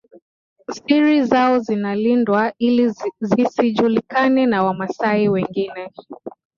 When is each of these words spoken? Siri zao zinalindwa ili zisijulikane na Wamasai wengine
Siri 0.71 1.23
zao 1.25 1.59
zinalindwa 1.59 2.53
ili 2.57 2.93
zisijulikane 3.21 4.45
na 4.45 4.63
Wamasai 4.63 5.29
wengine 5.29 5.91